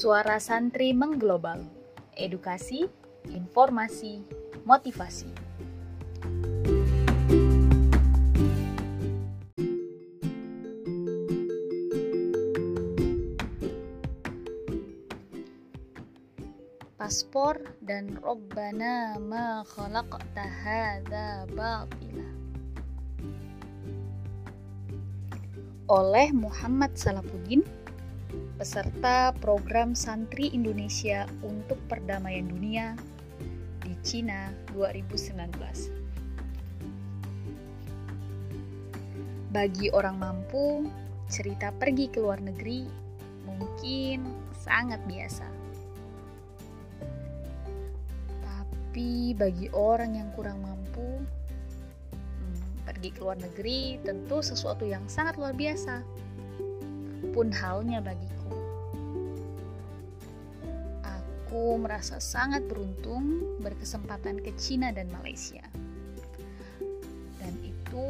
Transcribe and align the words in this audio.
Suara 0.00 0.40
santri 0.40 0.96
mengglobal. 0.96 1.60
Edukasi, 2.16 2.88
informasi, 3.36 4.24
motivasi. 4.64 5.28
Paspor 16.96 17.60
dan 17.84 18.16
Robbana 18.24 19.20
ma 19.20 19.60
khalaqta 19.68 20.44
hadza 20.64 21.44
batila. 21.52 22.28
Oleh 25.92 26.32
Muhammad 26.32 26.96
Salapuddin 26.96 27.60
peserta 28.60 29.32
program 29.40 29.96
Santri 29.96 30.52
Indonesia 30.52 31.24
untuk 31.40 31.80
Perdamaian 31.88 32.44
Dunia 32.44 32.92
di 33.80 33.96
Cina 34.04 34.52
2019. 34.76 35.48
Bagi 39.48 39.88
orang 39.96 40.20
mampu, 40.20 40.84
cerita 41.32 41.72
pergi 41.72 42.12
ke 42.12 42.20
luar 42.20 42.44
negeri 42.44 42.84
mungkin 43.48 44.28
sangat 44.60 45.00
biasa. 45.08 45.48
Tapi 48.44 49.32
bagi 49.40 49.72
orang 49.72 50.20
yang 50.20 50.28
kurang 50.36 50.60
mampu, 50.60 51.16
hmm, 52.12 52.84
pergi 52.84 53.08
ke 53.08 53.24
luar 53.24 53.40
negeri 53.40 53.96
tentu 54.04 54.44
sesuatu 54.44 54.84
yang 54.84 55.08
sangat 55.08 55.40
luar 55.40 55.56
biasa. 55.56 56.04
Pun 57.30 57.54
halnya 57.54 58.02
bagiku 58.02 58.40
Aku 61.50 61.82
merasa 61.82 62.22
sangat 62.22 62.62
beruntung 62.70 63.42
berkesempatan 63.58 64.38
ke 64.38 64.54
Cina 64.54 64.94
dan 64.94 65.10
Malaysia. 65.10 65.66
Dan 67.42 67.54
itu 67.66 68.06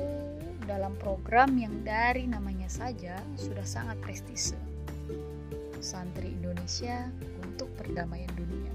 dalam 0.68 0.92
program 1.00 1.56
yang 1.56 1.80
dari 1.80 2.28
namanya 2.28 2.68
saja 2.68 3.16
sudah 3.40 3.64
sangat 3.64 3.96
prestise. 4.04 4.52
Santri 5.80 6.36
Indonesia 6.36 7.08
untuk 7.40 7.72
perdamaian 7.80 8.28
dunia. 8.36 8.72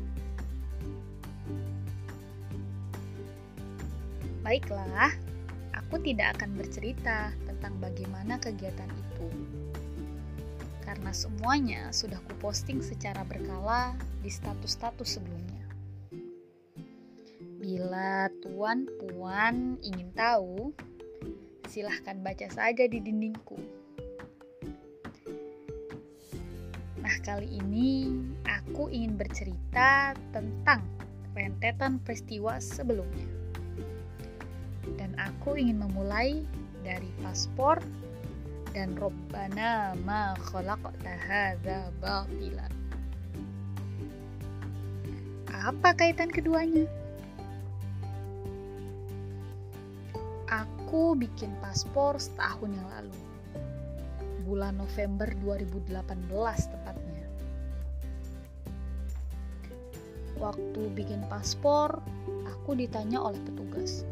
Baiklah, 4.41 5.14
aku 5.78 6.02
tidak 6.02 6.41
akan 6.41 6.58
bercerita 6.58 7.30
tentang 7.45 7.78
bagaimana 7.78 8.41
kegiatan 8.41 8.89
itu 8.89 9.30
karena 10.86 11.09
semuanya 11.09 11.89
sudah 11.89 12.22
kuposting 12.30 12.80
secara 12.80 13.25
berkala 13.25 13.97
di 14.22 14.30
status-status 14.30 15.17
sebelumnya. 15.17 15.66
Bila 17.58 18.30
tuan 18.45 18.86
puan 19.02 19.81
ingin 19.81 20.13
tahu, 20.13 20.69
silahkan 21.66 22.22
baca 22.22 22.45
saja 22.53 22.86
di 22.86 23.02
dindingku. 23.02 23.58
Nah, 27.02 27.17
kali 27.25 27.50
ini 27.58 28.13
aku 28.45 28.89
ingin 28.94 29.17
bercerita 29.17 30.13
tentang 30.30 30.86
rentetan 31.33 31.97
peristiwa 32.06 32.61
sebelumnya. 32.61 33.30
Dan 34.97 35.17
aku 35.17 35.58
ingin 35.58 35.81
memulai 35.81 36.45
dari 36.86 37.09
paspor 37.25 37.81
dan 38.76 38.92
Robbana 39.00 39.95
ma 40.04 40.36
khalaqta 40.36 41.16
hadza 41.16 41.95
batila. 42.04 42.68
Apa 45.48 45.96
kaitan 45.96 46.28
keduanya? 46.28 46.84
Aku 50.52 51.16
bikin 51.16 51.56
paspor 51.64 52.19
setahun 52.19 52.75
yang 52.75 52.88
lalu. 52.91 53.16
Bulan 54.44 54.75
November 54.75 55.31
2018 55.40 55.96
tepatnya. 56.68 57.25
Waktu 60.35 60.81
bikin 60.91 61.24
paspor, 61.31 62.03
aku 62.44 62.75
ditanya 62.75 63.24
oleh 63.24 63.40
petugas. 63.47 64.03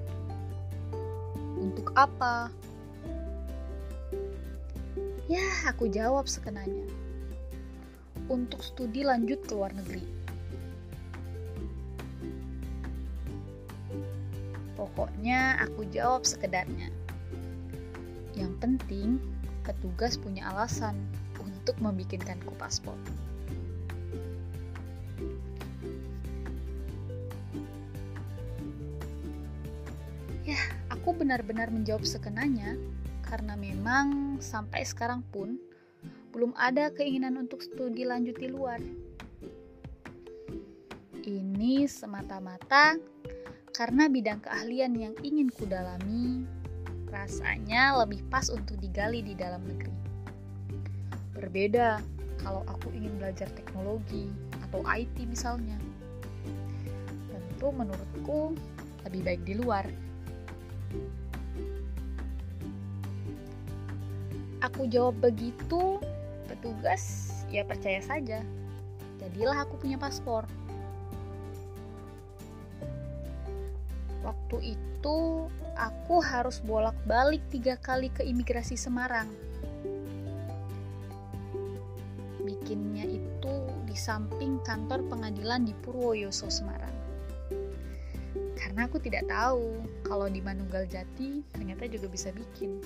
Untuk 1.60 1.92
apa? 2.00 2.48
Ya, 5.34 5.66
aku 5.66 5.90
jawab 5.90 6.30
sekenanya. 6.30 6.86
Untuk 8.30 8.62
studi 8.62 9.02
lanjut 9.02 9.42
ke 9.42 9.58
luar 9.58 9.74
negeri. 9.74 10.06
Pokoknya 14.78 15.58
aku 15.58 15.90
jawab 15.90 16.22
sekedarnya. 16.22 16.94
Yang 18.38 18.54
penting, 18.62 19.18
petugas 19.66 20.22
punya 20.22 20.54
alasan 20.54 21.02
untuk 21.42 21.82
membikinkanku 21.82 22.54
paspor. 22.62 22.94
Ya, 30.46 30.62
aku 30.94 31.10
benar-benar 31.18 31.74
menjawab 31.74 32.06
sekenanya 32.06 32.78
karena 33.34 33.58
memang 33.58 34.38
sampai 34.38 34.86
sekarang 34.86 35.26
pun 35.34 35.58
belum 36.30 36.54
ada 36.54 36.94
keinginan 36.94 37.42
untuk 37.42 37.66
studi 37.66 38.06
lanjut 38.06 38.38
di 38.38 38.46
luar. 38.46 38.78
Ini 41.26 41.90
semata-mata 41.90 42.94
karena 43.74 44.06
bidang 44.06 44.38
keahlian 44.38 44.94
yang 44.94 45.18
ingin 45.26 45.50
kudalami 45.50 46.46
rasanya 47.10 47.98
lebih 48.06 48.22
pas 48.30 48.54
untuk 48.54 48.78
digali 48.78 49.26
di 49.26 49.34
dalam 49.34 49.66
negeri. 49.66 49.98
Berbeda 51.34 52.06
kalau 52.38 52.62
aku 52.70 52.94
ingin 52.94 53.18
belajar 53.18 53.50
teknologi 53.58 54.30
atau 54.62 54.86
IT 54.86 55.26
misalnya. 55.26 55.82
Tentu 57.34 57.74
menurutku 57.74 58.54
lebih 59.10 59.26
baik 59.26 59.42
di 59.42 59.58
luar. 59.58 59.90
Aku 64.64 64.88
jawab 64.88 65.20
begitu, 65.20 66.00
petugas 66.48 67.36
ya 67.52 67.68
percaya 67.68 68.00
saja. 68.00 68.40
Jadilah 69.20 69.68
aku 69.68 69.76
punya 69.76 70.00
paspor. 70.00 70.48
Waktu 74.24 74.80
itu 74.80 75.20
aku 75.76 76.24
harus 76.24 76.64
bolak-balik 76.64 77.44
tiga 77.52 77.76
kali 77.76 78.08
ke 78.08 78.24
imigrasi 78.24 78.80
Semarang. 78.80 79.28
Bikinnya 82.40 83.04
itu 83.04 83.56
di 83.84 83.96
samping 84.00 84.64
kantor 84.64 85.04
pengadilan 85.12 85.68
di 85.68 85.76
Purwoyoso 85.84 86.48
Semarang. 86.48 86.96
Karena 88.56 88.88
aku 88.88 88.96
tidak 89.04 89.28
tahu 89.28 89.84
kalau 90.08 90.32
di 90.32 90.40
Manunggal 90.40 90.88
Jati 90.88 91.44
ternyata 91.52 91.84
juga 91.92 92.08
bisa 92.08 92.32
bikin. 92.32 92.80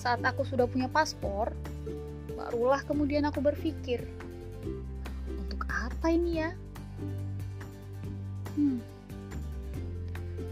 Saat 0.00 0.24
aku 0.24 0.48
sudah 0.48 0.64
punya 0.64 0.88
paspor, 0.88 1.52
barulah 2.32 2.80
kemudian 2.88 3.28
aku 3.28 3.44
berpikir, 3.44 4.00
untuk 5.36 5.68
apa 5.68 6.08
ini 6.08 6.40
ya? 6.40 6.56
Hmm. 8.56 8.80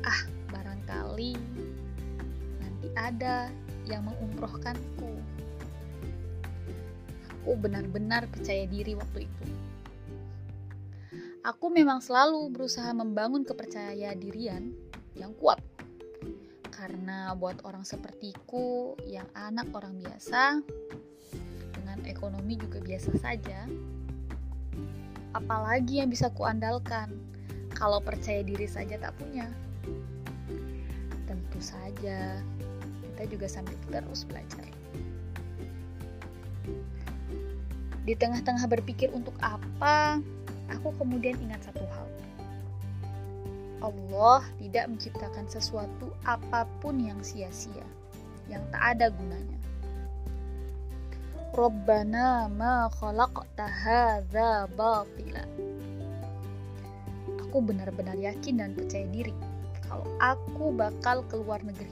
Ah, 0.04 0.20
barangkali 0.52 1.32
nanti 2.60 2.88
ada 2.92 3.48
yang 3.88 4.04
mengumrohkanku. 4.04 5.16
Aku 7.32 7.56
benar-benar 7.56 8.28
percaya 8.28 8.68
diri 8.68 8.92
waktu 9.00 9.24
itu. 9.24 9.44
Aku 11.40 11.72
memang 11.72 12.04
selalu 12.04 12.52
berusaha 12.52 12.92
membangun 12.92 13.48
kepercayaan 13.48 14.20
dirian 14.20 14.76
yang 15.16 15.32
kuat 15.40 15.64
karena 16.78 17.34
buat 17.34 17.58
orang 17.66 17.82
sepertiku 17.82 18.94
yang 19.02 19.26
anak 19.34 19.66
orang 19.74 19.98
biasa 19.98 20.62
dengan 21.74 21.98
ekonomi 22.06 22.54
juga 22.54 22.78
biasa 22.78 23.18
saja, 23.18 23.66
apalagi 25.34 25.98
yang 25.98 26.06
bisa 26.06 26.30
kuandalkan 26.30 27.18
kalau 27.74 27.98
percaya 27.98 28.46
diri 28.46 28.70
saja 28.70 28.94
tak 28.94 29.10
punya. 29.18 29.50
Tentu 31.26 31.58
saja 31.58 32.38
kita 33.02 33.22
juga 33.26 33.50
sambil 33.50 33.74
terus 33.90 34.22
belajar. 34.22 34.70
Di 38.06 38.14
tengah-tengah 38.14 38.70
berpikir 38.70 39.10
untuk 39.10 39.34
apa, 39.42 40.22
aku 40.70 40.94
kemudian 40.94 41.34
ingat 41.42 41.66
satu 41.66 41.82
hal 41.90 42.06
Allah 43.78 44.42
tidak 44.58 44.90
menciptakan 44.90 45.46
sesuatu 45.46 46.10
apa 46.26 46.66
pun 46.82 46.98
yang 46.98 47.22
sia-sia, 47.22 47.86
yang 48.50 48.62
tak 48.74 48.98
ada 48.98 49.10
gunanya. 49.14 49.58
Rabbana 51.54 52.50
ma 52.50 52.90
khalaqta 52.90 53.66
hadza 53.66 54.66
batila. 54.74 55.46
Aku 57.48 57.64
benar-benar 57.64 58.18
yakin 58.18 58.60
dan 58.60 58.70
percaya 58.76 59.08
diri 59.08 59.32
kalau 59.88 60.04
aku 60.20 60.74
bakal 60.74 61.24
keluar 61.30 61.62
negeri. 61.64 61.90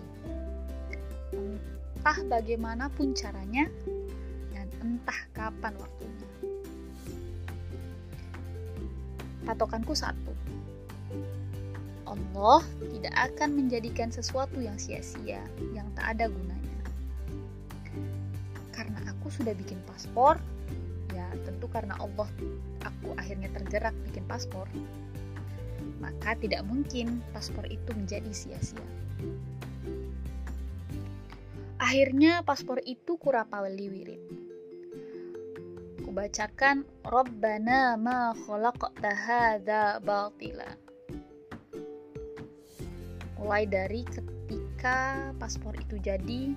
Entah 1.32 2.18
bagaimanapun 2.28 3.16
caranya 3.16 3.66
dan 4.52 4.68
entah 4.84 5.20
kapan 5.32 5.74
waktunya. 5.80 6.28
Patokanku 9.46 9.94
satu. 9.94 10.25
Allah 12.06 12.62
tidak 12.94 13.14
akan 13.14 13.58
menjadikan 13.58 14.08
sesuatu 14.14 14.62
yang 14.62 14.78
sia-sia, 14.78 15.42
yang 15.74 15.90
tak 15.98 16.16
ada 16.16 16.30
gunanya. 16.30 16.80
Karena 18.70 19.02
aku 19.10 19.26
sudah 19.28 19.52
bikin 19.52 19.82
paspor, 19.90 20.38
ya 21.10 21.26
tentu 21.42 21.66
karena 21.66 21.98
Allah 21.98 22.30
aku 22.86 23.12
akhirnya 23.18 23.50
tergerak 23.50 23.92
bikin 24.06 24.22
paspor, 24.30 24.70
maka 25.98 26.38
tidak 26.38 26.62
mungkin 26.62 27.20
paspor 27.34 27.66
itu 27.66 27.90
menjadi 27.92 28.30
sia-sia. 28.30 28.86
Akhirnya 31.82 32.40
paspor 32.46 32.80
itu 32.86 33.18
kurapawali 33.18 33.86
wirid. 33.90 34.22
Kubacakan 36.06 36.86
Rabbana 37.02 37.98
ma 37.98 38.32
khalaqta 38.32 39.10
hadza 39.12 39.98
batila 40.00 40.85
mulai 43.36 43.68
dari 43.68 44.00
ketika 44.08 45.30
paspor 45.36 45.76
itu 45.76 46.00
jadi 46.00 46.56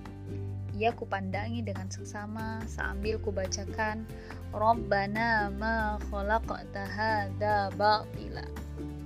ia 0.79 0.95
kupandangi 0.95 1.59
dengan 1.59 1.91
seksama 1.91 2.63
sambil 2.63 3.19
kubacakan 3.19 4.07
Rabbana 4.55 5.51
ma 5.51 5.99
khalaqta 6.07 6.87
hadza 6.87 7.67
batila. 7.75 8.47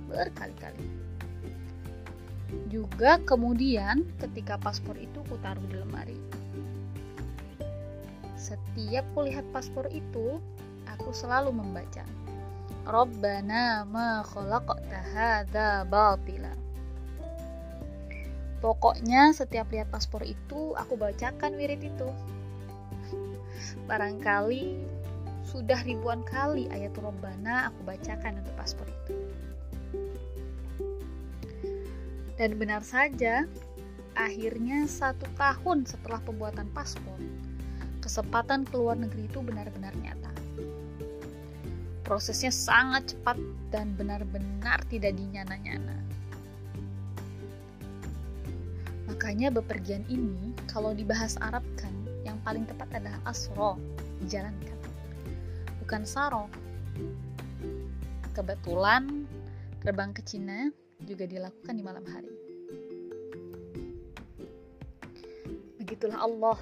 Berkali-kali. 0.06 0.86
Juga 2.70 3.18
kemudian 3.26 4.06
ketika 4.22 4.54
paspor 4.54 4.94
itu 4.94 5.18
kutaruh 5.26 5.66
di 5.66 5.76
lemari. 5.82 6.18
Setiap 8.38 9.02
kulihat 9.18 9.42
paspor 9.50 9.90
itu 9.90 10.38
aku 10.86 11.10
selalu 11.10 11.50
membaca 11.50 12.06
Rabbana 12.86 13.82
ma 13.82 14.22
khalaqta 14.22 15.00
hadza 15.10 15.82
batila 15.90 16.54
Pokoknya 18.64 19.28
setiap 19.36 19.68
lihat 19.68 19.92
paspor 19.92 20.24
itu 20.24 20.72
aku 20.72 20.96
bacakan 20.96 21.52
wirid 21.60 21.84
itu. 21.84 22.08
Barangkali 23.92 24.80
sudah 25.44 25.84
ribuan 25.84 26.24
kali 26.24 26.72
ayat 26.72 26.96
Robbana 26.96 27.68
aku 27.68 27.84
bacakan 27.84 28.40
untuk 28.40 28.56
paspor 28.56 28.88
itu. 28.88 29.14
Dan 32.40 32.56
benar 32.56 32.80
saja, 32.80 33.44
akhirnya 34.16 34.88
satu 34.88 35.28
tahun 35.36 35.84
setelah 35.84 36.24
pembuatan 36.24 36.64
paspor, 36.72 37.20
kesempatan 38.00 38.64
keluar 38.64 38.96
negeri 38.96 39.28
itu 39.28 39.44
benar-benar 39.44 39.92
nyata. 40.00 40.32
Prosesnya 42.00 42.48
sangat 42.48 43.12
cepat 43.12 43.36
dan 43.68 43.92
benar-benar 43.92 44.80
tidak 44.88 45.12
dinyana-nyana 45.20 46.00
Makanya 49.24 49.56
bepergian 49.56 50.04
ini 50.12 50.52
kalau 50.68 50.92
dibahas 50.92 51.40
Arab 51.40 51.64
kan 51.80 51.88
yang 52.28 52.36
paling 52.44 52.68
tepat 52.68 52.92
adalah 52.92 53.16
asro, 53.24 53.80
dijalankan. 54.20 54.76
Bukan 55.80 56.04
saro. 56.04 56.44
Kebetulan 58.36 59.24
terbang 59.80 60.12
ke 60.12 60.20
Cina 60.28 60.68
juga 61.00 61.24
dilakukan 61.24 61.72
di 61.72 61.80
malam 61.80 62.04
hari. 62.04 62.36
Begitulah 65.80 66.20
Allah. 66.20 66.60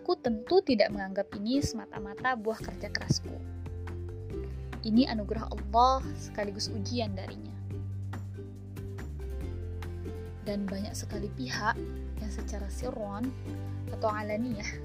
Aku 0.00 0.16
tentu 0.16 0.64
tidak 0.64 0.88
menganggap 0.96 1.28
ini 1.36 1.60
semata-mata 1.60 2.40
buah 2.40 2.56
kerja 2.56 2.88
kerasku. 2.88 3.36
Ini 4.80 5.12
anugerah 5.12 5.44
Allah 5.52 6.00
sekaligus 6.16 6.72
ujian 6.72 7.12
darinya 7.12 7.57
dan 10.48 10.64
banyak 10.64 10.96
sekali 10.96 11.28
pihak 11.36 11.76
yang 12.24 12.32
secara 12.32 12.64
sirron 12.72 13.28
atau 13.92 14.08
alaniyah 14.08 14.80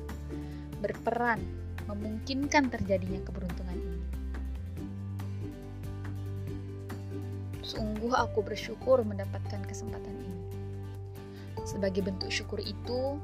berperan 0.83 1.39
memungkinkan 1.87 2.67
terjadinya 2.67 3.23
keberuntungan 3.23 3.79
ini. 3.79 4.03
Sungguh 7.63 8.11
aku 8.11 8.43
bersyukur 8.43 9.07
mendapatkan 9.07 9.63
kesempatan 9.63 10.11
ini. 10.11 10.43
Sebagai 11.63 12.03
bentuk 12.03 12.27
syukur 12.27 12.59
itu, 12.59 13.15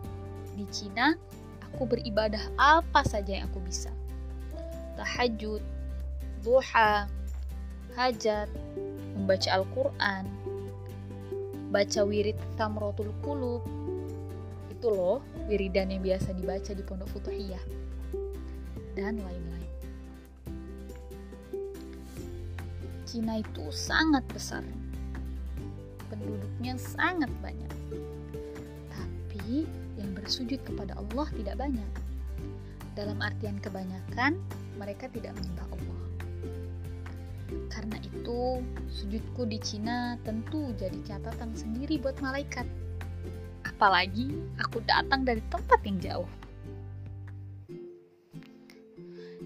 di 0.56 0.64
Cina 0.72 1.20
aku 1.60 1.92
beribadah 1.92 2.40
apa 2.56 3.04
saja 3.04 3.36
yang 3.36 3.52
aku 3.52 3.60
bisa. 3.60 3.92
Tahajud, 4.96 5.60
duha, 6.40 7.04
hajat, 8.00 8.48
membaca 9.20 9.50
Al-Quran, 9.52 10.24
baca 11.70 12.02
wirid 12.02 12.38
tamrotul 12.58 13.14
kulub 13.22 13.62
itu 14.74 14.88
loh 14.90 15.22
wiridan 15.52 15.92
yang 15.92 16.02
biasa 16.02 16.32
dibaca 16.34 16.72
di 16.72 16.84
pondok 16.88 17.10
futuhiyah. 17.12 17.60
Dan 18.96 19.20
lain-lain. 19.20 19.74
Cina 23.04 23.44
itu 23.44 23.64
sangat 23.76 24.24
besar. 24.32 24.64
Penduduknya 26.08 26.80
sangat 26.80 27.28
banyak. 27.44 27.74
Tapi 28.88 29.68
yang 30.00 30.16
bersujud 30.16 30.64
kepada 30.64 30.96
Allah 30.96 31.28
tidak 31.36 31.60
banyak. 31.60 31.92
Dalam 32.96 33.20
artian 33.20 33.60
kebanyakan 33.60 34.40
mereka 34.80 35.12
tidak 35.12 35.36
menyembah 35.36 35.68
Allah 35.76 35.99
karena 37.50 37.98
itu, 38.06 38.62
sujudku 38.94 39.46
di 39.50 39.58
Cina 39.58 40.18
tentu 40.22 40.70
jadi 40.78 40.98
catatan 41.02 41.58
sendiri 41.58 41.98
buat 41.98 42.18
malaikat. 42.22 42.66
Apalagi 43.66 44.30
aku 44.62 44.82
datang 44.86 45.26
dari 45.26 45.42
tempat 45.50 45.80
yang 45.82 45.98
jauh. 45.98 46.32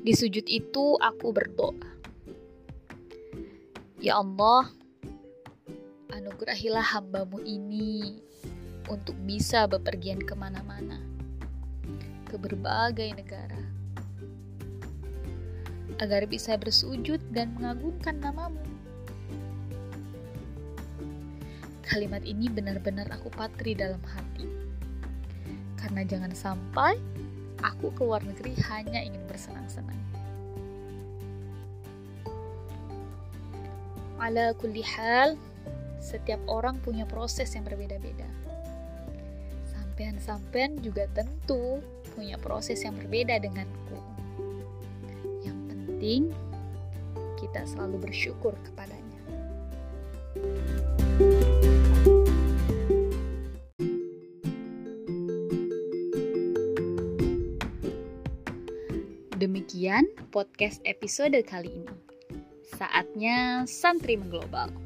Di 0.04 0.12
sujud 0.12 0.44
itu 0.52 1.00
aku 1.00 1.32
berdoa. 1.32 1.80
Ya 4.04 4.20
Allah, 4.20 4.68
anugerahilah 6.12 6.84
hambamu 6.84 7.40
ini 7.48 8.20
untuk 8.92 9.16
bisa 9.24 9.64
bepergian 9.64 10.20
ke 10.20 10.36
mana-mana, 10.36 11.00
ke 12.28 12.36
berbagai 12.36 13.16
negara 13.16 13.83
agar 16.02 16.26
bisa 16.26 16.58
bersujud 16.58 17.20
dan 17.30 17.54
mengagungkan 17.58 18.18
namamu. 18.18 18.62
Kalimat 21.84 22.24
ini 22.26 22.48
benar-benar 22.50 23.12
aku 23.12 23.30
patri 23.30 23.76
dalam 23.76 24.02
hati. 24.08 24.48
Karena 25.78 26.02
jangan 26.08 26.32
sampai 26.32 26.96
aku 27.60 27.92
keluar 27.94 28.24
negeri 28.24 28.56
hanya 28.72 29.04
ingin 29.04 29.22
bersenang-senang. 29.28 30.00
Ala 34.24 34.56
kulli 34.56 34.82
hal, 34.82 35.36
setiap 36.00 36.40
orang 36.48 36.80
punya 36.80 37.04
proses 37.04 37.52
yang 37.52 37.68
berbeda-beda. 37.68 38.26
Sampean-sampean 39.68 40.80
juga 40.80 41.12
tentu 41.12 41.84
punya 42.16 42.40
proses 42.40 42.80
yang 42.88 42.96
berbeda 42.96 43.44
denganku 43.44 44.13
penting 46.04 46.36
kita 47.40 47.64
selalu 47.64 48.12
bersyukur 48.12 48.52
kepadanya. 48.68 49.24
Demikian 59.40 60.12
podcast 60.28 60.84
episode 60.84 61.40
kali 61.48 61.72
ini. 61.72 61.96
Saatnya 62.76 63.64
santri 63.64 64.20
mengglobal. 64.20 64.83